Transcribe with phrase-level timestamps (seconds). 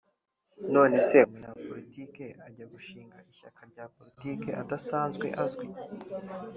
[0.73, 5.67] none se umunyapolitiki ajya gushinga ishyaka rya politiki adasanzwe azwi